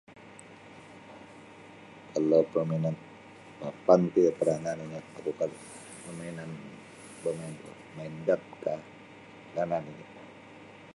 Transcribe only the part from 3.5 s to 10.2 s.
papan ti paranah nini' permainan main dartkah parnah nini'.